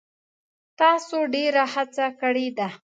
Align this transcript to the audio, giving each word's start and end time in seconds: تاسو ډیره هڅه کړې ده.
تاسو 0.79 1.17
ډیره 1.33 1.63
هڅه 1.73 2.05
کړې 2.19 2.47
ده. 2.57 2.67